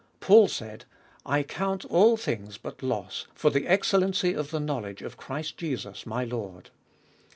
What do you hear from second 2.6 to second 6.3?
loss for the excellency of the knowledge of Christ Jesus my